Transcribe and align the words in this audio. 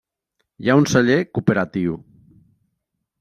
Hi 0.63 0.69
ha 0.71 0.77
un 0.83 0.87
celler 0.93 1.17
cooperatiu. 1.39 1.99